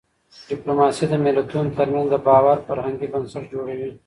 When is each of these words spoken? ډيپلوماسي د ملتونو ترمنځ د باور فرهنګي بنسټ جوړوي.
ډيپلوماسي 0.49 1.05
د 1.09 1.13
ملتونو 1.25 1.73
ترمنځ 1.77 2.07
د 2.11 2.15
باور 2.27 2.57
فرهنګي 2.67 3.07
بنسټ 3.13 3.43
جوړوي. 3.53 3.89